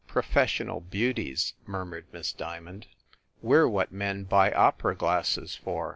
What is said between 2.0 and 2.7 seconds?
Miss Dia